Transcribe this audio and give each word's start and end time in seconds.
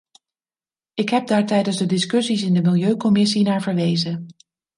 Ik 0.93 1.09
heb 1.09 1.27
daar 1.27 1.45
tijdens 1.45 1.77
de 1.77 1.85
discussies 1.85 2.41
in 2.41 2.53
de 2.53 2.61
milieucommissie 2.61 3.43
naar 3.43 3.61
verwezen. 3.61 4.27